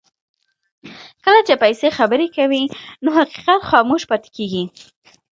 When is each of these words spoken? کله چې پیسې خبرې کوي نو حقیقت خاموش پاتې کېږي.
کله 1.23 1.39
چې 1.47 1.53
پیسې 1.63 1.87
خبرې 1.97 2.27
کوي 2.37 2.63
نو 3.03 3.09
حقیقت 3.19 3.61
خاموش 3.71 4.01
پاتې 4.09 4.29
کېږي. 4.37 4.63